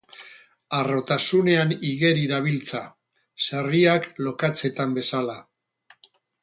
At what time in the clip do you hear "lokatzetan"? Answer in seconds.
4.29-4.99